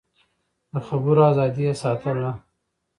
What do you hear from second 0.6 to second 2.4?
د خبرو ازادي يې ساتله.